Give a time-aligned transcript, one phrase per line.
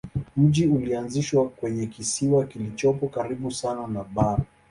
[0.37, 4.43] Mji ulianzishwa kwenye kisiwa kilichopo karibu sana na bara.